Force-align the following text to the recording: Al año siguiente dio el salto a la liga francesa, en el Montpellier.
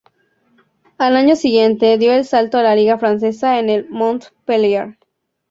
Al 0.97 1.15
año 1.15 1.35
siguiente 1.35 1.99
dio 1.99 2.11
el 2.11 2.25
salto 2.25 2.57
a 2.57 2.63
la 2.63 2.73
liga 2.73 2.97
francesa, 2.97 3.59
en 3.59 3.69
el 3.69 3.87
Montpellier. 3.91 4.97